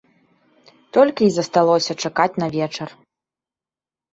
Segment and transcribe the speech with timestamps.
[0.97, 2.89] Толькі й засталося чакаць на вечар.